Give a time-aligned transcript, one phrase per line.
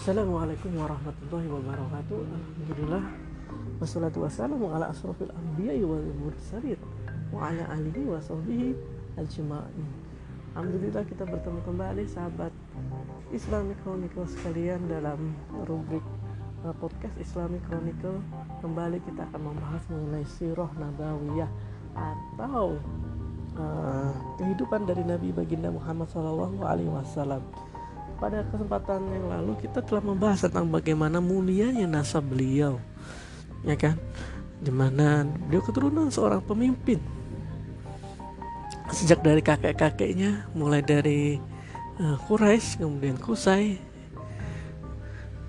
[0.00, 2.24] Assalamualaikum warahmatullahi wabarakatuh.
[2.24, 3.04] Alhamdulillah
[3.84, 6.80] Wassalatu wassalamu ala asrafil anbiya wal mursalin
[7.28, 8.80] Wa ala alihi wa sahbihi
[9.20, 9.88] ajma'in.
[10.56, 12.48] Alhamdulillah kita bertemu kembali sahabat
[13.28, 15.36] Islamic Chronicle sekalian dalam
[15.68, 16.00] rubrik
[16.64, 18.24] uh, podcast Islamic Chronicle.
[18.64, 21.52] Kembali kita akan membahas mengenai sirah nabawiyah
[21.92, 22.80] Atau
[23.52, 26.08] uh, kehidupan dari Nabi baginda Muhammad
[26.88, 27.44] Wasallam
[28.20, 32.76] pada kesempatan yang lalu kita telah membahas tentang bagaimana mulianya nasab beliau
[33.64, 33.96] ya kan?
[34.60, 37.00] Di mana beliau keturunan seorang pemimpin.
[38.92, 41.40] Sejak dari kakek-kakeknya mulai dari
[41.96, 43.80] uh, Quraisy kemudian Kusai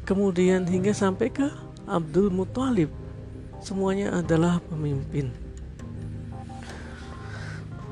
[0.05, 1.48] kemudian hingga sampai ke
[1.88, 2.91] Abdul Muthalib
[3.63, 5.31] semuanya adalah pemimpin.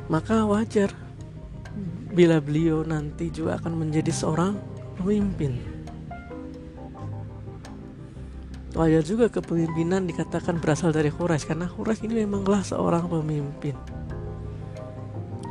[0.09, 0.89] Maka wajar
[2.09, 4.57] bila beliau nanti juga akan menjadi seorang
[4.99, 5.55] pemimpin.
[8.77, 13.73] Wajar juga kepemimpinan dikatakan berasal dari Quraisy karena Quraisy ini memanglah seorang pemimpin.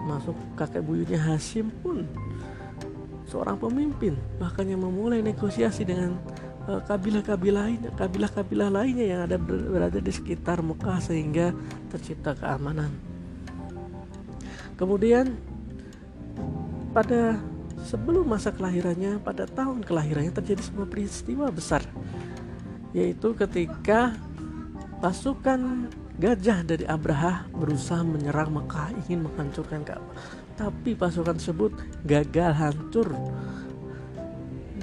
[0.06, 2.06] Masuk kakek buyutnya Hashim pun
[3.28, 6.16] seorang pemimpin, bahkan yang memulai negosiasi dengan
[6.70, 11.52] uh, kabilah-kabilah lainnya, kabilah-kabilah lainnya yang ada berada di sekitar Mekah sehingga
[11.92, 12.88] tercipta keamanan.
[14.78, 15.34] Kemudian
[16.94, 17.36] pada
[17.86, 21.82] sebelum masa kelahirannya pada tahun kelahirannya terjadi sebuah peristiwa besar
[22.96, 24.16] yaitu ketika
[24.98, 25.86] pasukan
[26.18, 30.16] gajah dari Abraha berusaha menyerang Mekah ingin menghancurkan Ka'bah.
[30.58, 31.70] Tapi pasukan tersebut
[32.02, 33.14] gagal hancur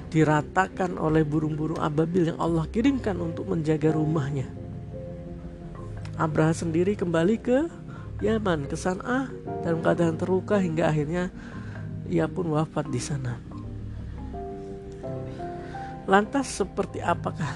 [0.07, 4.47] diratakan oleh burung-burung ababil yang Allah kirimkan untuk menjaga rumahnya.
[6.16, 7.67] Abraha sendiri kembali ke
[8.23, 9.27] Yaman ke San'ah
[9.67, 11.27] dalam keadaan terluka hingga akhirnya
[12.09, 13.38] ia pun wafat di sana.
[16.05, 17.49] Lantas seperti apakah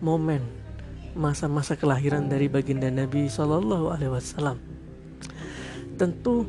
[0.00, 0.40] momen
[1.12, 4.56] masa-masa kelahiran dari baginda Nabi Shallallahu Alaihi Wasallam?
[6.00, 6.48] Tentu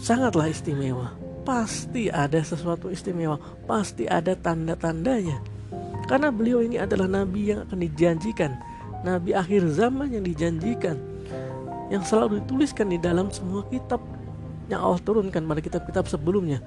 [0.00, 1.12] sangatlah istimewa.
[1.44, 3.36] Pasti ada sesuatu istimewa.
[3.68, 5.40] Pasti ada tanda-tandanya.
[6.08, 8.58] Karena beliau ini adalah nabi yang akan dijanjikan,
[9.06, 10.98] nabi akhir zaman yang dijanjikan,
[11.86, 14.02] yang selalu dituliskan di dalam semua kitab
[14.70, 16.62] yang Allah turunkan pada kitab-kitab sebelumnya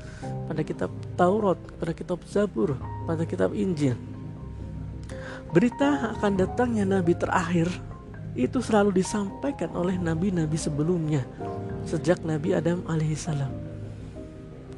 [0.45, 2.75] pada kitab Taurat, pada kitab Zabur,
[3.07, 3.95] pada kitab Injil.
[5.55, 7.69] Berita akan datangnya nabi terakhir
[8.33, 11.21] itu selalu disampaikan oleh nabi-nabi sebelumnya
[11.85, 13.51] sejak Nabi Adam alaihissalam.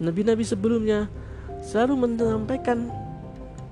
[0.03, 1.07] Nabi-nabi sebelumnya
[1.63, 2.91] selalu menyampaikan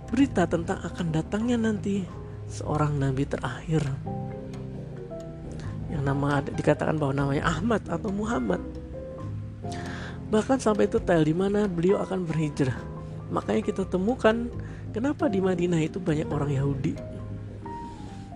[0.08, 2.08] berita tentang akan datangnya nanti
[2.48, 3.82] seorang nabi terakhir
[5.92, 8.62] yang nama dikatakan bahwa namanya Ahmad atau Muhammad
[10.34, 12.74] bahkan sampai detail di mana beliau akan berhijrah.
[13.30, 14.50] Makanya kita temukan
[14.90, 16.98] kenapa di Madinah itu banyak orang Yahudi.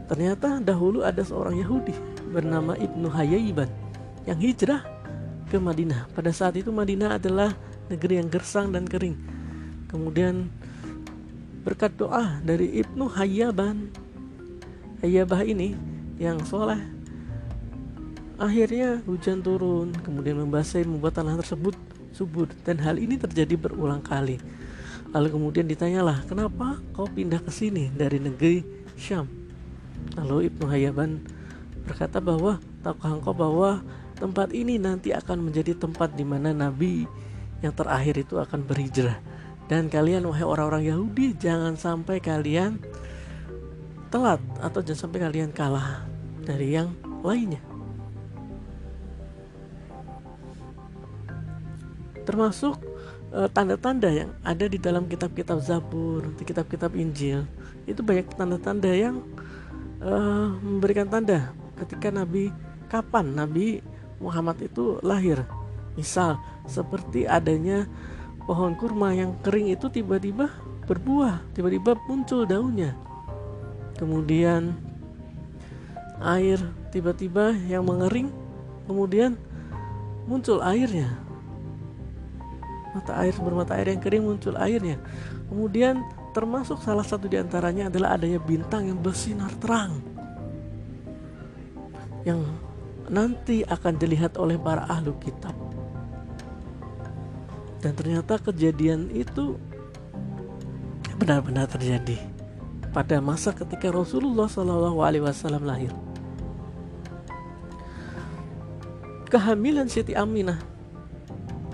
[0.05, 1.97] Ternyata dahulu ada seorang Yahudi
[2.29, 3.65] bernama Ibnu Hayyiban
[4.29, 4.85] yang hijrah
[5.49, 6.05] ke Madinah.
[6.13, 7.57] Pada saat itu Madinah adalah
[7.89, 9.17] negeri yang gersang dan kering.
[9.89, 10.53] Kemudian
[11.65, 13.89] berkat doa dari Ibnu Hayyaban
[15.01, 15.73] Hayyabah ini
[16.21, 16.97] yang soleh
[18.37, 21.73] Akhirnya hujan turun, kemudian membasahi membuat tanah tersebut
[22.17, 24.41] subur dan hal ini terjadi berulang kali.
[25.13, 28.65] Lalu kemudian ditanyalah, kenapa kau pindah ke sini dari negeri
[28.97, 29.29] Syam?
[30.17, 31.21] Lalu Ibnu Hayyaban
[31.85, 33.85] berkata bahwa tahukah engkau bahwa
[34.17, 37.05] tempat ini nanti akan menjadi tempat di mana Nabi
[37.61, 39.21] yang terakhir itu akan berhijrah.
[39.67, 42.79] Dan kalian wahai orang-orang Yahudi jangan sampai kalian
[44.07, 46.07] telat atau jangan sampai kalian kalah
[46.43, 47.76] dari yang lainnya.
[52.27, 52.75] Termasuk
[53.27, 57.43] tanda tanda-tanda yang ada di dalam kitab-kitab Zabur, di kitab-kitab Injil.
[57.87, 59.23] Itu banyak tanda-tanda yang
[59.99, 62.51] uh, memberikan tanda ketika Nabi
[62.87, 63.83] kapan Nabi
[64.19, 65.43] Muhammad itu lahir.
[65.99, 67.87] Misal seperti adanya
[68.47, 70.47] pohon kurma yang kering itu tiba-tiba
[70.87, 72.95] berbuah, tiba-tiba muncul daunnya.
[73.99, 74.77] Kemudian
[76.23, 76.61] air
[76.95, 78.31] tiba-tiba yang mengering,
[78.87, 79.35] kemudian
[80.29, 81.26] muncul airnya
[82.97, 84.97] mata air sumber mata air yang kering muncul airnya.
[85.47, 86.01] Kemudian
[86.33, 90.01] termasuk salah satu di antaranya adalah adanya bintang yang bersinar terang
[92.27, 92.43] yang
[93.07, 95.55] nanti akan dilihat oleh para ahlu kitab.
[97.79, 99.55] Dan ternyata kejadian itu
[101.17, 102.19] benar-benar terjadi
[102.91, 105.93] pada masa ketika Rasulullah Shallallahu Alaihi Wasallam lahir.
[109.27, 110.76] Kehamilan Siti Aminah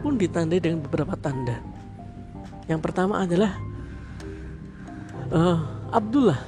[0.03, 1.63] pun ditandai dengan beberapa tanda.
[2.67, 3.55] Yang pertama adalah
[5.31, 5.59] uh,
[5.95, 6.43] Abdullah.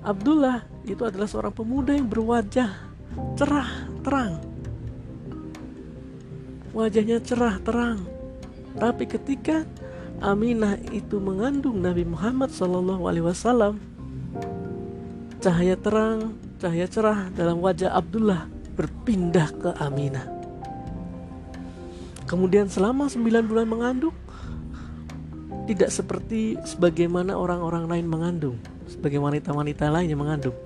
[0.00, 2.72] Abdullah itu adalah seorang pemuda yang berwajah
[3.36, 4.40] cerah terang.
[6.72, 8.08] Wajahnya cerah terang.
[8.80, 9.68] Tapi ketika
[10.18, 13.78] Aminah itu mengandung Nabi Muhammad Wasallam
[15.38, 20.37] cahaya terang cahaya cerah dalam wajah Abdullah berpindah ke Aminah
[22.28, 24.14] kemudian selama 9 bulan mengandung
[25.68, 28.56] tidak seperti sebagaimana orang-orang lain mengandung,
[28.88, 30.56] sebagai wanita-wanita lain yang mengandung.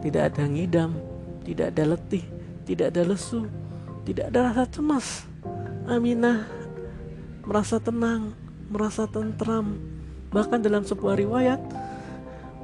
[0.00, 0.96] Tidak ada ngidam,
[1.44, 2.24] tidak ada letih,
[2.64, 3.44] tidak ada lesu,
[4.08, 5.28] tidak ada rasa cemas.
[5.84, 6.48] Aminah
[7.44, 8.32] merasa tenang,
[8.72, 9.76] merasa tentram.
[10.32, 11.60] Bahkan dalam sebuah riwayat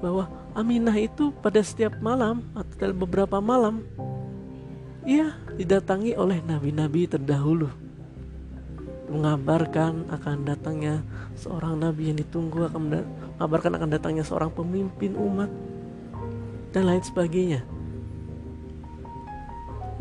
[0.01, 3.83] bahwa Aminah itu pada setiap malam atau dalam beberapa malam
[5.03, 7.84] ia didatangi oleh nabi-nabi terdahulu
[9.09, 11.05] mengabarkan akan datangnya
[11.37, 12.83] seorang nabi yang ditunggu akan
[13.37, 15.51] mengabarkan akan datangnya seorang pemimpin umat
[16.75, 17.63] dan lain sebagainya.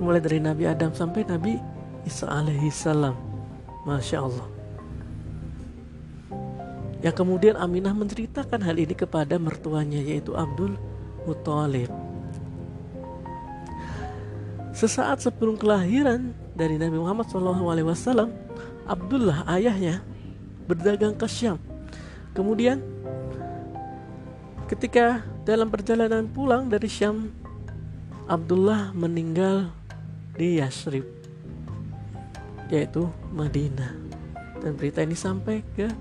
[0.02, 1.62] Mulai dari Nabi Adam sampai Nabi
[2.02, 3.14] Isa alaihi salam.
[3.86, 4.48] Masya Allah.
[7.04, 10.80] Yang kemudian Aminah menceritakan hal ini kepada mertuanya yaitu Abdul
[11.28, 11.92] Muthalib.
[14.74, 18.32] Sesaat sebelum kelahiran dari Nabi Muhammad SAW,
[18.84, 20.04] Abdullah ayahnya
[20.68, 21.60] berdagang ke Syam.
[22.36, 22.82] Kemudian
[24.68, 27.32] ketika dalam perjalanan pulang dari Syam,
[28.28, 29.72] Abdullah meninggal
[30.36, 31.06] di Yasrib,
[32.72, 33.92] yaitu Madinah.
[34.64, 35.92] Dan berita ini sampai ke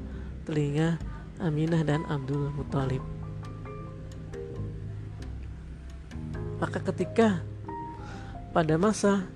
[0.47, 0.99] telinga
[1.43, 3.03] Aminah dan Abdul Muthalib.
[6.63, 7.43] Maka ketika
[8.55, 9.27] pada masa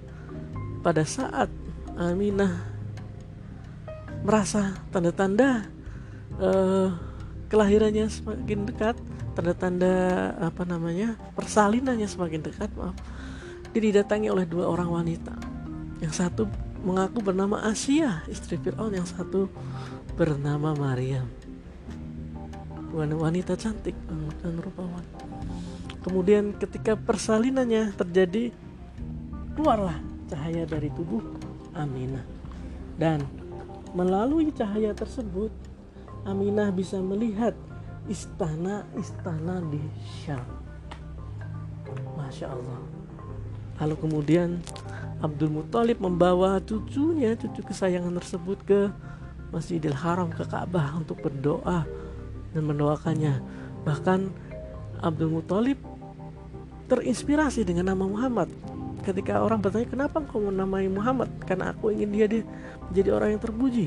[0.87, 1.51] pada saat
[1.99, 2.76] Aminah
[4.23, 5.67] merasa tanda-tanda
[6.41, 6.95] uh,
[7.53, 8.97] kelahirannya semakin dekat,
[9.37, 12.97] tanda-tanda apa namanya persalinannya semakin dekat, maaf,
[13.71, 15.37] dia didatangi oleh dua orang wanita.
[16.01, 16.43] Yang satu
[16.85, 19.51] mengaku bernama Asia, istri Fir'aun, yang satu
[20.17, 21.29] bernama Maryam.
[22.97, 23.93] Wanita cantik
[24.41, 25.05] dan rupawan.
[26.01, 28.55] Kemudian ketika persalinannya terjadi,
[29.53, 29.99] keluarlah
[30.31, 31.21] cahaya dari tubuh
[31.77, 32.25] Aminah.
[32.97, 33.21] Dan
[33.93, 35.53] Melalui cahaya tersebut,
[36.27, 37.55] Aminah bisa melihat
[38.11, 39.79] istana-istana di
[40.23, 40.43] Syam.
[42.19, 42.81] Masya Allah.
[43.79, 44.59] Lalu kemudian
[45.23, 48.81] Abdul Muthalib membawa cucunya, cucu kesayangan tersebut ke
[49.55, 51.87] Masjidil Haram, ke Ka'bah untuk berdoa
[52.51, 53.39] dan mendoakannya.
[53.87, 54.21] Bahkan
[55.01, 55.79] Abdul Muthalib
[56.91, 58.51] terinspirasi dengan nama Muhammad
[59.07, 61.31] ketika orang bertanya kenapa engkau menamai Muhammad?
[61.47, 62.43] Karena aku ingin dia, dia
[62.91, 63.87] menjadi orang yang terpuji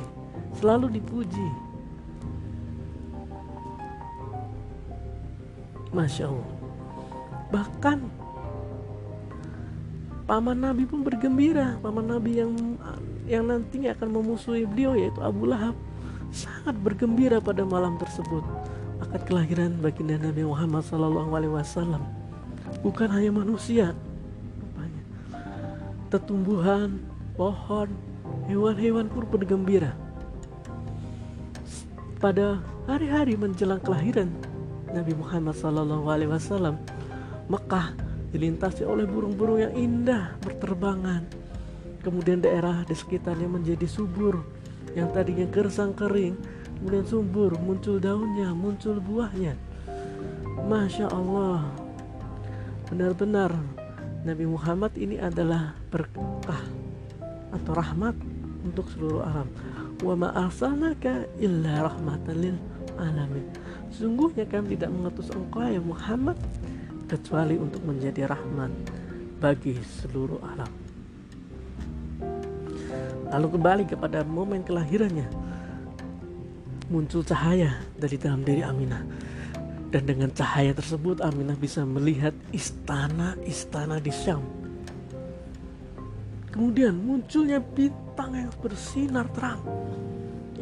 [0.55, 1.47] selalu dipuji.
[5.91, 6.51] Masya Allah.
[7.49, 7.97] Bahkan
[10.29, 11.75] paman Nabi pun bergembira.
[11.81, 12.53] Paman Nabi yang
[13.25, 15.73] yang nantinya akan memusuhi beliau yaitu Abu Lahab
[16.29, 18.45] sangat bergembira pada malam tersebut.
[19.01, 21.25] Akan kelahiran baginda Nabi Muhammad SAW
[22.85, 23.97] bukan hanya manusia
[26.09, 27.05] Tetumbuhan,
[27.37, 27.93] pohon,
[28.49, 29.93] hewan-hewan pun bergembira.
[32.17, 32.57] Pada
[32.89, 34.33] hari-hari menjelang kelahiran
[34.89, 36.81] Nabi Muhammad SAW,
[37.45, 37.93] Mekah
[38.33, 41.29] dilintasi oleh burung-burung yang indah berterbangan.
[42.01, 44.41] Kemudian daerah di sekitarnya menjadi subur,
[44.97, 46.33] yang tadinya gersang kering,
[46.81, 49.53] kemudian subur, muncul daunnya, muncul buahnya.
[50.65, 51.69] Masya Allah,
[52.89, 53.53] benar-benar
[54.19, 56.59] Nabi Muhammad ini adalah berkah
[57.55, 58.15] atau rahmat
[58.67, 59.47] untuk seluruh alam.
[60.03, 62.57] Wa ma arsalnaka illa rahmatan lil
[62.99, 63.47] alamin.
[63.89, 66.35] Sungguhnya kami tidak mengutus engkau ya Muhammad
[67.07, 68.71] kecuali untuk menjadi rahmat
[69.39, 70.71] bagi seluruh alam.
[73.31, 75.27] Lalu kembali kepada momen kelahirannya.
[76.89, 79.28] Muncul cahaya dari dalam diri Aminah
[79.89, 84.45] dan dengan cahaya tersebut Aminah bisa melihat istana-istana di Syam.
[86.53, 89.61] Kemudian munculnya bintang yang bersinar terang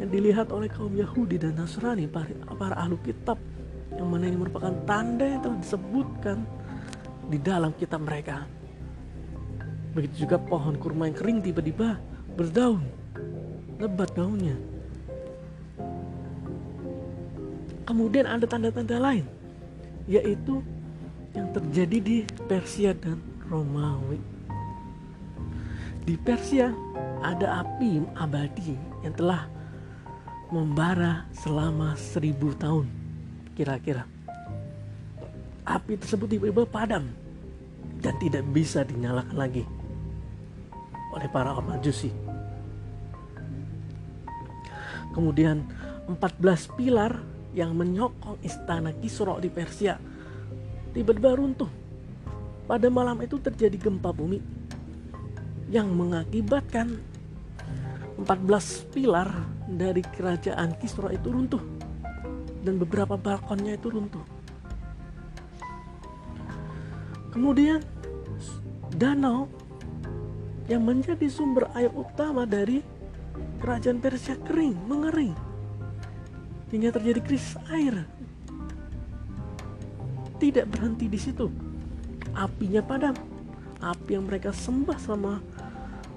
[0.00, 3.36] yang dilihat oleh kaum Yahudi dan Nasrani, para, para ahlu kitab
[3.98, 6.38] yang mana ini merupakan tanda yang telah disebutkan
[7.28, 8.46] di dalam kitab mereka.
[9.92, 11.98] Begitu juga pohon kurma yang kering tiba-tiba
[12.38, 12.84] berdaun,
[13.82, 14.77] lebat daunnya
[17.88, 19.24] Kemudian ada tanda-tanda lain,
[20.04, 20.60] yaitu
[21.32, 23.16] yang terjadi di Persia dan
[23.48, 24.20] Romawi.
[26.04, 26.68] Di Persia
[27.24, 29.48] ada api abadi yang telah
[30.52, 33.00] membara selama seribu tahun.
[33.58, 34.06] kira-kira
[35.66, 37.10] api tersebut tiba-tiba padam
[37.98, 39.66] dan tidak bisa dinyalakan lagi
[41.10, 42.14] oleh para orang Majusi.
[45.10, 45.66] Kemudian
[46.06, 47.18] 14 pilar
[47.56, 49.96] yang menyokong istana Kisro di Persia
[50.92, 51.70] tiba-tiba runtuh.
[52.68, 54.40] Pada malam itu terjadi gempa bumi
[55.72, 57.00] yang mengakibatkan
[58.20, 59.30] 14 pilar
[59.64, 61.62] dari kerajaan Kisra itu runtuh
[62.60, 64.24] dan beberapa balkonnya itu runtuh.
[67.32, 67.80] Kemudian
[68.92, 69.48] danau
[70.68, 72.84] yang menjadi sumber air utama dari
[73.64, 75.47] kerajaan Persia kering, mengering
[76.72, 78.04] hingga terjadi krisis air.
[80.38, 81.50] Tidak berhenti di situ.
[82.36, 83.16] Apinya padam.
[83.78, 85.38] Api yang mereka sembah selama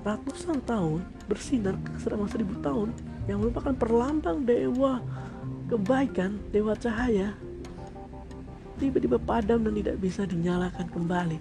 [0.02, 2.90] ratusan tahun bersinar selama seribu tahun
[3.30, 4.98] yang merupakan perlambang dewa
[5.70, 7.38] kebaikan, dewa cahaya
[8.82, 11.38] tiba-tiba padam dan tidak bisa dinyalakan kembali.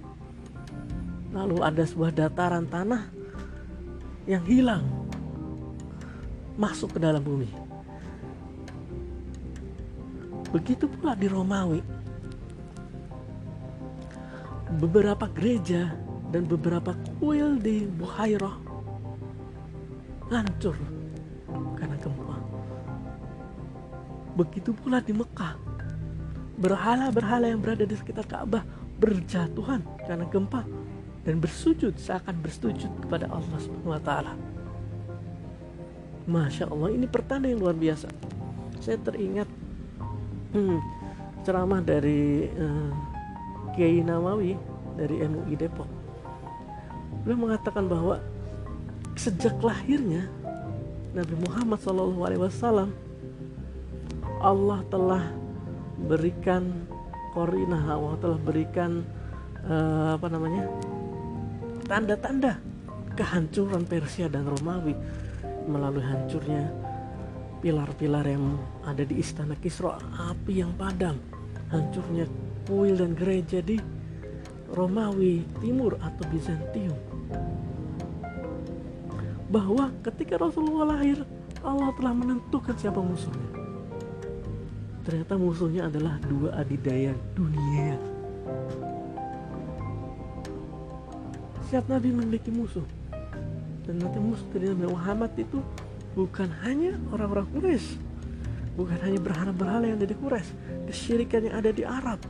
[1.33, 3.09] Lalu ada sebuah dataran tanah
[4.29, 4.85] yang hilang
[6.61, 7.49] masuk ke dalam bumi.
[10.51, 11.79] Begitu pula di Romawi.
[14.83, 15.95] Beberapa gereja
[16.31, 18.55] dan beberapa kuil di Buhairah
[20.31, 20.79] hancur
[21.75, 22.37] karena gempa.
[24.39, 25.59] Begitu pula di Mekah.
[26.61, 28.63] Berhala-berhala yang berada di sekitar Ka'bah
[29.01, 30.63] berjatuhan karena gempa
[31.25, 34.33] dan bersujud seakan bersujud kepada Allah Subhanahu wa taala.
[36.31, 38.07] Masya Allah ini pertanda yang luar biasa.
[38.79, 39.49] Saya teringat
[40.55, 40.79] hmm,
[41.43, 42.91] ceramah dari uh,
[43.75, 44.55] Kiai Nawawi
[44.99, 45.89] dari MUI Depok.
[47.23, 48.19] Beliau mengatakan bahwa
[49.15, 50.27] sejak lahirnya
[51.13, 52.89] Nabi Muhammad SAW
[54.41, 55.25] Allah telah
[56.09, 56.89] berikan
[57.37, 59.05] korinah Allah telah berikan
[59.69, 60.65] uh, apa namanya
[61.85, 62.57] tanda-tanda
[63.19, 64.97] kehancuran Persia dan Romawi
[65.69, 66.73] melalui hancurnya
[67.61, 68.57] pilar-pilar yang
[68.89, 70.01] ada di istana Kisra
[70.33, 71.21] api yang padam
[71.69, 72.27] hancurnya
[72.65, 73.79] kuil dan gereja di
[74.73, 76.99] Romawi Timur atau Bizantium.
[79.51, 81.27] Bahwa ketika Rasulullah lahir
[81.61, 83.51] Allah telah menentukan siapa musuhnya.
[85.05, 87.99] Ternyata musuhnya adalah dua adidaya dunia.
[91.67, 92.87] Setiap Nabi memiliki musuh.
[93.85, 95.59] Dan nanti musuh dari Muhammad itu
[96.21, 97.97] bukan hanya orang-orang Quraisy
[98.77, 100.53] bukan hanya berhala-berhala yang ada di Quraisy
[100.85, 102.21] kesyirikan yang ada di Arab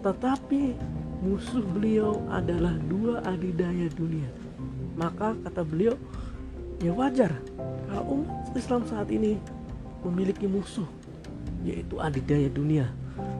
[0.00, 0.76] tetapi
[1.20, 4.28] musuh beliau adalah dua adidaya dunia.
[4.96, 5.94] Maka kata beliau,
[6.80, 7.32] ya wajar
[7.88, 9.36] kalau umat Islam saat ini
[10.00, 10.88] memiliki musuh
[11.60, 12.88] yaitu adidaya dunia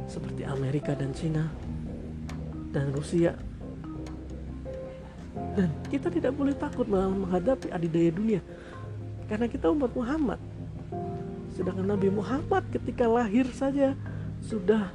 [0.05, 1.49] seperti Amerika dan Cina
[2.77, 3.33] dan Rusia.
[5.57, 8.41] Dan kita tidak boleh takut menghadapi adidaya dunia
[9.31, 10.43] karena kita umat Muhammad.
[11.55, 13.95] Sedangkan Nabi Muhammad ketika lahir saja
[14.43, 14.91] sudah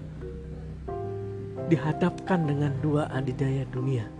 [1.72, 4.12] dihadapkan dengan dua adidaya dunia.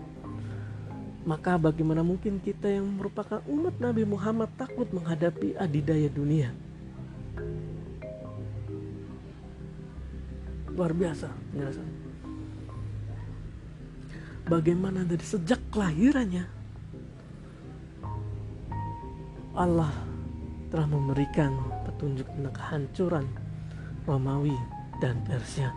[1.28, 6.48] Maka bagaimana mungkin kita yang merupakan umat Nabi Muhammad takut menghadapi adidaya dunia?
[10.72, 11.88] Luar biasa penjelasan.
[14.46, 16.55] Bagaimana dari sejak kelahirannya
[19.56, 19.90] Allah
[20.68, 21.56] telah memberikan
[21.88, 23.26] petunjuk tentang kehancuran
[24.04, 24.54] Romawi
[25.00, 25.72] dan Persia.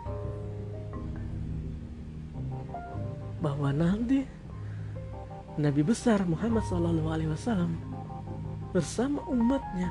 [3.40, 4.20] bahwa nanti
[5.56, 7.72] Nabi besar Muhammad SAW
[8.70, 9.88] bersama umatnya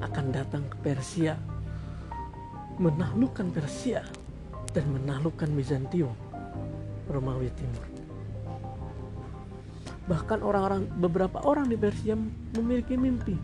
[0.00, 1.34] akan datang ke Persia
[2.78, 4.06] menaklukkan Persia
[4.70, 6.14] dan menaklukkan Bizantium
[7.10, 7.97] Romawi Timur
[10.08, 12.16] bahkan orang-orang beberapa orang di Persia
[12.56, 13.36] memiliki mimpi.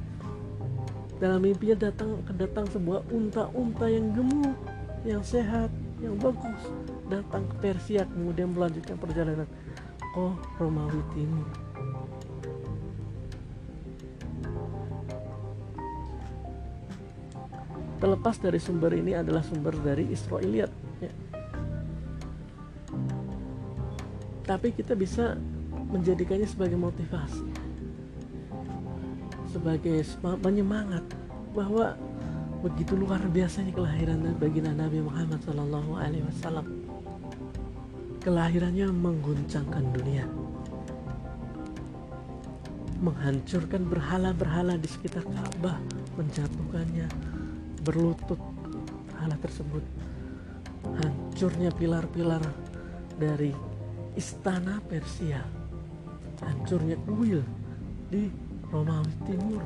[1.20, 4.56] Dalam mimpinya datang kedatang sebuah unta-unta yang gemuk
[5.04, 5.68] yang sehat
[6.00, 6.72] yang bagus.
[7.12, 9.46] Datang ke Persia kemudian melanjutkan perjalanan.
[10.00, 11.48] Ke Romawi Timur.
[18.00, 20.68] Terlepas dari sumber ini adalah sumber dari Israeliat
[21.00, 21.12] ya.
[24.44, 25.40] tapi kita bisa
[25.92, 27.64] menjadikannya sebagai motivasi
[29.54, 30.02] sebagai
[30.42, 31.06] penyemangat
[31.54, 31.94] bahwa
[32.66, 36.66] begitu luar biasanya kelahiran baginda Nabi Muhammad Sallallahu Alaihi Wasallam.
[38.18, 40.26] Kelahirannya mengguncangkan dunia,
[42.98, 45.78] menghancurkan berhala-berhala di sekitar Ka'bah,
[46.18, 47.06] menjatuhkannya,
[47.84, 48.40] berlutut
[49.12, 49.84] berhala tersebut,
[50.98, 52.42] hancurnya pilar-pilar
[53.20, 53.52] dari
[54.16, 55.63] istana Persia
[56.42, 57.42] hancurnya kuil
[58.10, 58.30] di
[58.72, 59.62] Romawi Timur.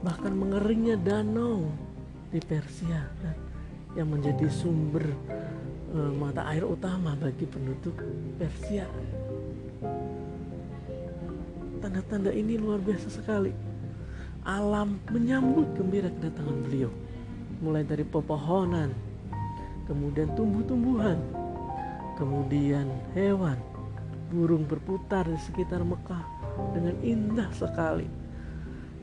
[0.00, 1.68] Bahkan mengeringnya danau
[2.32, 3.04] di Persia
[3.96, 5.04] yang menjadi sumber
[5.92, 8.00] e, mata air utama bagi penduduk
[8.36, 8.88] Persia.
[11.80, 13.52] Tanda-tanda ini luar biasa sekali.
[14.44, 16.92] Alam menyambut gembira kedatangan beliau
[17.60, 18.88] mulai dari pepohonan
[19.84, 21.20] kemudian tumbuh-tumbuhan
[22.20, 22.84] kemudian
[23.16, 23.56] hewan
[24.28, 26.20] burung berputar di sekitar Mekah
[26.76, 28.04] dengan indah sekali.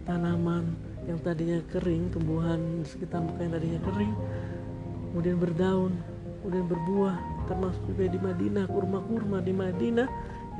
[0.05, 0.77] Tanaman
[1.09, 4.13] yang tadinya kering tumbuhan di sekitar Mekah yang tadinya kering
[5.09, 5.93] kemudian berdaun
[6.39, 7.15] kemudian berbuah
[7.50, 10.07] termasuk juga di Madinah kurma-kurma di Madinah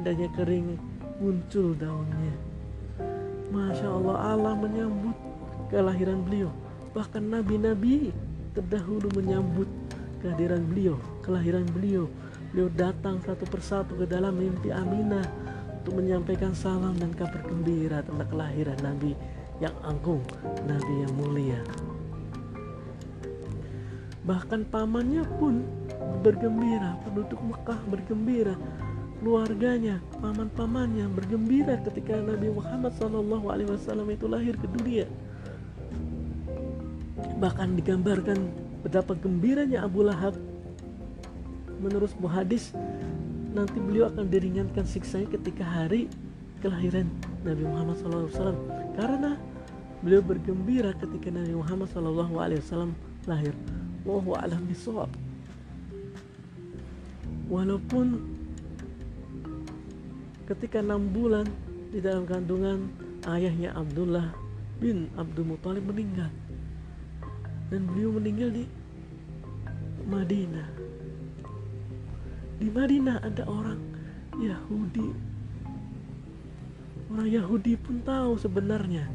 [0.01, 0.75] indahnya kering
[1.21, 2.35] muncul daunnya.
[3.53, 5.15] Masya Allah Allah menyambut
[5.71, 6.51] kelahiran beliau.
[6.91, 8.11] Bahkan nabi-nabi
[8.51, 9.69] terdahulu menyambut
[10.19, 12.09] kehadiran beliau kelahiran beliau
[12.51, 15.25] beliau datang satu persatu ke dalam mimpi Aminah
[15.83, 19.15] untuk menyampaikan salam dan kabar gembira tentang kelahiran Nabi
[19.63, 20.23] yang agung
[20.67, 21.61] Nabi yang mulia
[24.27, 25.63] bahkan pamannya pun
[26.19, 28.59] bergembira penduduk Mekah bergembira
[29.17, 35.05] keluarganya, paman-pamannya bergembira ketika Nabi Muhammad SAW itu lahir ke dunia.
[37.37, 38.37] Bahkan digambarkan
[38.85, 40.37] betapa gembiranya Abu Lahab.
[41.77, 42.74] Menurut sebuah hadis,
[43.53, 46.10] nanti beliau akan diringankan siksanya ketika hari
[46.62, 47.05] kelahiran
[47.46, 48.57] Nabi Muhammad SAW
[48.98, 49.38] karena
[50.01, 52.93] beliau bergembira ketika Nabi Muhammad SAW
[53.29, 53.53] lahir.
[54.05, 55.12] Wallahu a'lam bishawab.
[57.48, 58.24] Walaupun
[60.47, 61.47] ketika enam bulan
[61.91, 62.88] di dalam kandungan
[63.28, 64.32] ayahnya Abdullah
[64.80, 66.32] bin Abdul Muthalib meninggal
[67.67, 68.63] dan beliau meninggal di
[70.08, 70.67] Madinah
[72.58, 73.82] di Madinah ada orang
[74.41, 75.10] Yahudi.
[77.13, 79.06] Orang Yahudi pun tahu sebenarnya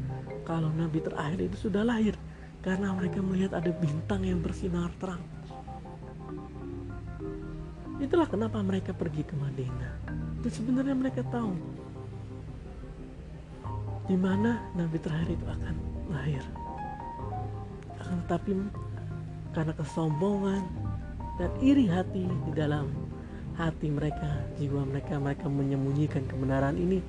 [0.47, 2.15] kalau Nabi terakhir itu sudah lahir.
[2.63, 5.19] Karena mereka melihat ada bintang yang bersinar terang.
[7.99, 9.93] Itulah kenapa mereka pergi ke Madinah.
[10.39, 11.51] Dan sebenarnya mereka tahu
[14.07, 15.75] di mana Nabi terakhir itu akan
[16.07, 16.43] lahir.
[17.99, 18.51] Akan tetapi
[19.51, 20.63] karena kesombongan
[21.39, 23.02] dan iri hati di dalam
[23.57, 26.99] hati mereka, jiwa mereka, mereka menyembunyikan kebenaran ini,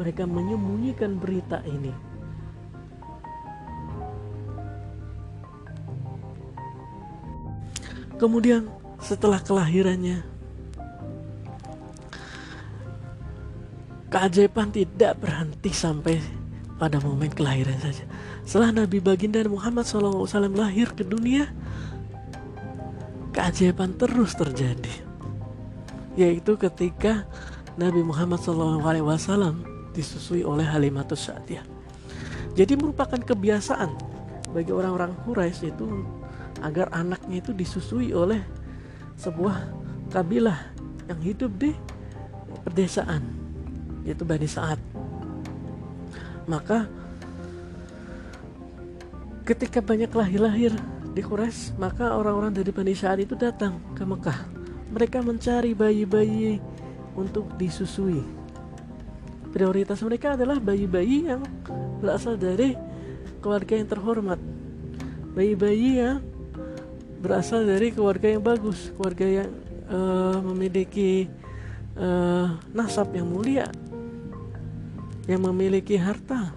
[0.00, 1.92] mereka menyembunyikan berita ini.
[8.20, 8.68] Kemudian
[9.00, 10.20] setelah kelahirannya
[14.12, 16.20] keajaiban tidak berhenti sampai
[16.76, 18.04] pada momen kelahiran saja.
[18.44, 21.48] Setelah Nabi Baginda Muhammad SAW lahir ke dunia,
[23.32, 25.09] keajaiban terus terjadi.
[26.18, 27.26] Yaitu ketika
[27.78, 29.54] Nabi Muhammad SAW
[29.94, 31.62] disusui oleh Halimatus Sa'diyah.
[32.58, 33.90] Jadi merupakan kebiasaan
[34.50, 35.86] bagi orang-orang Quraisy itu
[36.60, 38.42] agar anaknya itu disusui oleh
[39.14, 39.56] sebuah
[40.10, 40.58] kabilah
[41.06, 41.70] yang hidup di
[42.66, 43.22] pedesaan
[44.02, 44.80] yaitu Bani Sa'ad
[46.50, 46.90] maka
[49.46, 50.74] ketika banyak lahir-lahir
[51.14, 54.49] di Quraisy maka orang-orang dari Bani Sa'ad itu datang ke Mekah
[54.90, 56.58] mereka mencari bayi-bayi
[57.14, 58.22] untuk disusui.
[59.50, 61.42] Prioritas mereka adalah bayi-bayi yang
[61.98, 62.74] berasal dari
[63.42, 64.38] keluarga yang terhormat.
[65.34, 66.18] Bayi-bayi yang
[67.22, 69.50] berasal dari keluarga yang bagus keluarga yang
[69.90, 71.28] uh, memiliki
[71.98, 73.68] uh, nasab yang mulia
[75.30, 76.50] yang memiliki harta.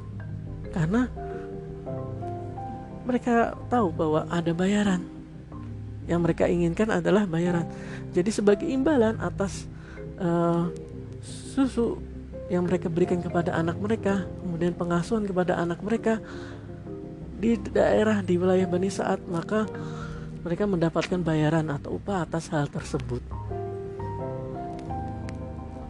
[0.73, 1.05] Karena
[3.05, 5.12] mereka tahu bahwa ada bayaran
[6.09, 7.67] yang mereka inginkan adalah bayaran
[8.11, 9.67] jadi sebagai imbalan atas
[10.19, 10.67] uh,
[11.23, 11.99] susu
[12.51, 16.19] yang mereka berikan kepada anak mereka kemudian pengasuhan kepada anak mereka
[17.39, 19.67] di daerah di wilayah Bani Saat maka
[20.43, 23.23] mereka mendapatkan bayaran atau upah atas hal tersebut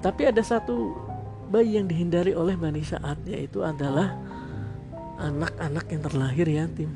[0.04, 0.92] tapi ada satu
[1.48, 4.18] bayi yang dihindari oleh Bani Sa'ad yaitu adalah
[5.22, 6.92] anak-anak yang terlahir yatim.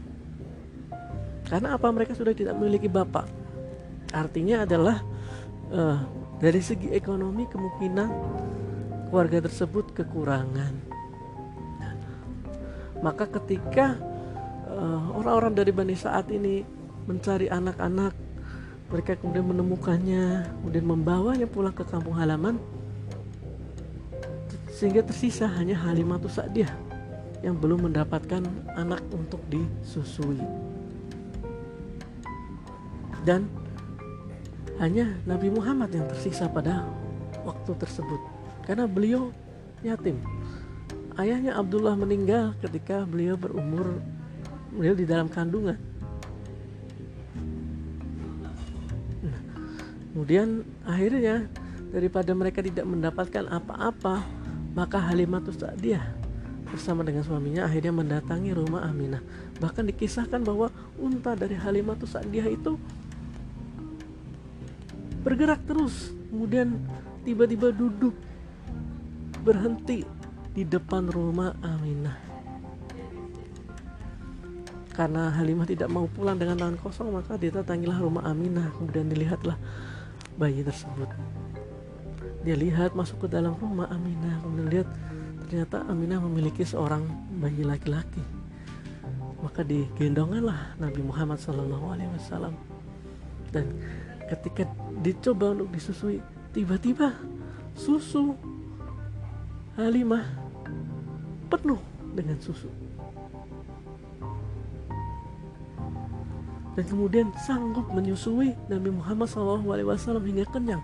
[1.48, 3.28] Karena apa mereka sudah tidak memiliki bapak.
[4.12, 5.00] Artinya adalah
[5.72, 6.00] uh,
[6.38, 8.10] dari segi ekonomi kemungkinan
[9.08, 10.74] keluarga tersebut kekurangan.
[11.80, 11.94] Nah,
[13.00, 13.96] maka ketika
[14.68, 16.64] uh, orang-orang dari Bani Sa'ad ini
[17.08, 18.12] mencari anak-anak
[18.88, 22.56] mereka kemudian menemukannya kemudian membawanya pulang ke kampung halaman
[24.72, 26.72] sehingga tersisa hanya Halimatus Sa'diyah
[27.42, 28.46] yang belum mendapatkan
[28.78, 30.67] anak untuk disusui.
[33.28, 33.52] Dan
[34.80, 36.88] hanya Nabi Muhammad yang tersisa pada
[37.44, 38.24] waktu tersebut.
[38.64, 39.36] Karena beliau
[39.84, 40.24] yatim.
[41.20, 44.00] Ayahnya Abdullah meninggal ketika beliau berumur
[44.72, 45.76] beliau di dalam kandungan.
[49.26, 49.40] Nah,
[50.14, 51.50] kemudian akhirnya
[51.90, 54.22] daripada mereka tidak mendapatkan apa-apa
[54.78, 56.06] maka Halimatus Sa'diyah
[56.70, 59.24] bersama dengan suaminya akhirnya mendatangi rumah Aminah.
[59.58, 60.70] Bahkan dikisahkan bahwa
[61.02, 62.78] unta dari Halimatus Sa'diyah itu
[65.28, 66.80] bergerak terus kemudian
[67.28, 68.16] tiba-tiba duduk
[69.44, 70.08] berhenti
[70.56, 72.16] di depan rumah Aminah.
[74.96, 78.72] Karena Halimah tidak mau pulang dengan tangan kosong maka didatangilah rumah Aminah.
[78.80, 79.60] Kemudian dilihatlah
[80.40, 81.12] bayi tersebut.
[82.42, 84.42] Dia lihat masuk ke dalam rumah Aminah.
[84.42, 84.90] Kemudian lihat
[85.46, 87.04] ternyata Aminah memiliki seorang
[87.38, 88.24] bayi laki-laki.
[89.44, 92.56] Maka digendonganlah Nabi Muhammad SAW
[93.54, 93.66] dan
[94.28, 94.68] ketika
[95.00, 96.20] dicoba untuk disusui
[96.52, 97.16] tiba-tiba
[97.78, 98.36] susu
[99.78, 100.26] Halimah
[101.54, 101.78] penuh
[102.18, 102.66] dengan susu.
[106.74, 109.62] Dan kemudian sanggup menyusui Nabi Muhammad SAW
[110.26, 110.82] hingga kenyang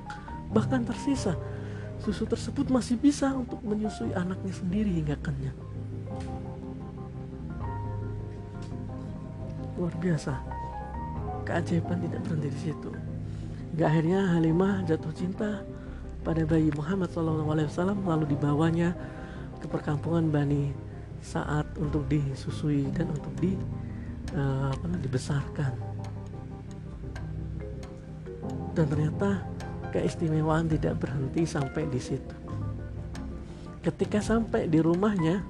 [0.53, 1.33] bahkan tersisa.
[2.05, 5.57] Susu tersebut masih bisa untuk menyusui anaknya sendiri hingga kenyang.
[9.81, 10.37] Luar biasa.
[11.49, 13.12] Keajaiban tidak berhenti di situ
[13.73, 15.65] Hingga akhirnya Halimah jatuh cinta
[16.21, 17.41] pada bayi Muhammad SAW
[18.05, 18.93] lalu dibawanya
[19.57, 20.69] ke perkampungan Bani
[21.25, 23.57] saat untuk disusui dan untuk di
[24.37, 24.69] uh,
[25.01, 25.73] dibesarkan.
[28.77, 29.41] Dan ternyata
[29.89, 32.37] keistimewaan tidak berhenti sampai di situ.
[33.81, 35.41] Ketika sampai di rumahnya,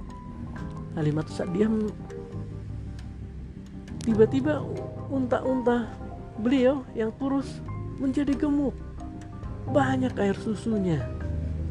[0.95, 1.91] Halimah diam
[3.99, 4.63] tiba-tiba
[5.12, 5.91] unta-unta
[6.39, 7.59] beliau yang kurus
[7.97, 8.73] menjadi gemuk.
[9.69, 11.01] Banyak air susunya.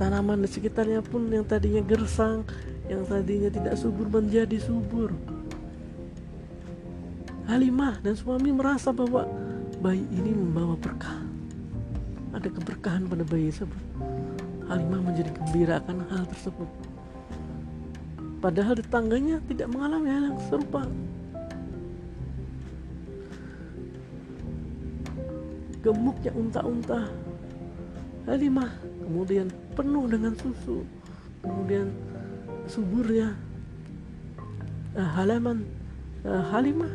[0.00, 2.42] Tanaman di sekitarnya pun yang tadinya gersang,
[2.88, 5.12] yang tadinya tidak subur menjadi subur.
[7.46, 9.28] Halimah dan suami merasa bahwa
[9.82, 11.20] bayi ini membawa berkah.
[12.32, 13.82] Ada keberkahan pada bayi tersebut.
[14.70, 16.70] Halimah menjadi gembira akan hal tersebut.
[18.42, 20.82] Padahal tetangganya tidak mengalami hal yang serupa.
[25.82, 27.10] Gemuknya unta-unta.
[28.22, 28.70] Halimah
[29.02, 30.86] kemudian penuh dengan susu
[31.42, 31.90] kemudian
[32.70, 33.34] suburnya
[34.94, 35.66] uh, halaman
[36.22, 36.90] uh, Halimah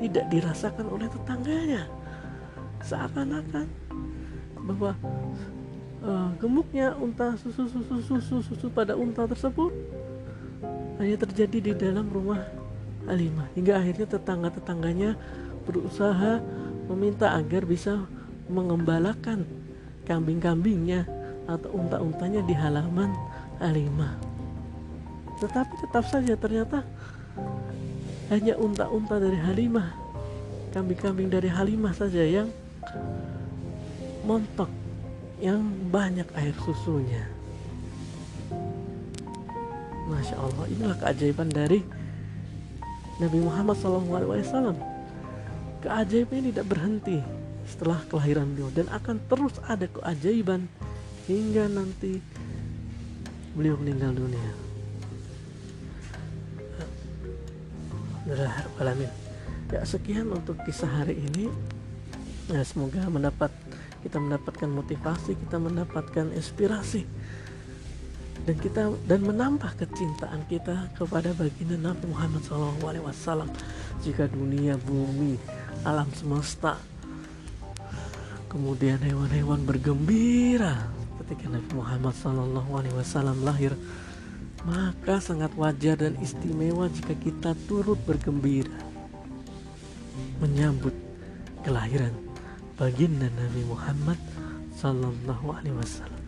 [0.00, 1.84] tidak dirasakan oleh tetangganya.
[2.84, 3.68] Seakan-akan
[4.64, 4.92] bahwa
[6.04, 9.72] uh, gemuknya unta susu susu susu susu pada unta tersebut
[11.00, 12.40] hanya terjadi di dalam rumah
[13.04, 13.52] Halimah.
[13.52, 15.16] Hingga akhirnya tetangga-tetangganya
[15.68, 16.40] berusaha
[16.88, 18.04] meminta agar bisa
[18.48, 19.48] mengembalakan
[20.04, 21.08] kambing-kambingnya
[21.48, 23.12] atau unta-untanya di halaman
[23.60, 24.16] Halimah.
[25.40, 26.84] Tetapi tetap saja ternyata
[28.32, 29.92] hanya unta-unta dari Halimah,
[30.72, 32.48] kambing-kambing dari Halimah saja yang
[34.24, 34.68] montok,
[35.40, 35.60] yang
[35.92, 37.28] banyak air susunya.
[40.04, 41.80] Masya Allah, inilah keajaiban dari
[43.20, 44.93] Nabi Muhammad SAW.
[45.84, 47.20] Keajaiban ini tidak berhenti
[47.68, 50.64] setelah kelahiran beliau dan akan terus ada keajaiban
[51.28, 52.24] hingga nanti
[53.52, 54.52] beliau meninggal dunia.
[58.24, 61.52] Ya sekian untuk kisah hari ini.
[62.48, 63.48] Ya, semoga mendapat
[64.04, 67.08] kita mendapatkan motivasi, kita mendapatkan inspirasi
[68.44, 73.48] dan kita dan menambah kecintaan kita kepada baginda Nabi Muhammad SAW.
[74.04, 75.40] Jika dunia, bumi,
[75.84, 76.80] alam semesta
[78.54, 80.86] Kemudian hewan-hewan bergembira
[81.18, 83.74] ketika Nabi Muhammad SAW lahir.
[84.62, 88.70] Maka sangat wajar dan istimewa jika kita turut bergembira
[90.38, 90.94] menyambut
[91.66, 92.14] kelahiran
[92.78, 94.22] baginda Nabi Muhammad
[95.74, 96.22] Wasallam.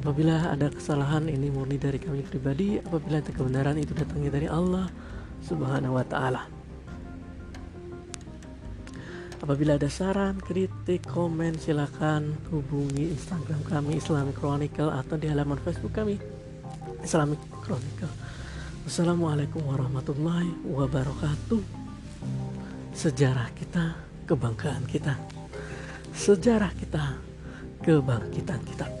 [0.00, 4.88] Apabila ada kesalahan ini murni dari kami pribadi, apabila ada kebenaran itu datangnya dari Allah
[5.44, 6.57] Subhanahu Wa Taala.
[9.38, 15.94] Apabila ada saran, kritik, komen, silakan hubungi Instagram kami Islamic Chronicle atau di halaman Facebook
[15.94, 16.18] kami
[17.06, 18.10] Islamic Chronicle.
[18.82, 21.62] Assalamualaikum warahmatullahi wabarakatuh.
[22.90, 23.94] Sejarah kita,
[24.26, 25.14] kebanggaan kita.
[26.10, 27.14] Sejarah kita,
[27.86, 28.97] kebangkitan kita.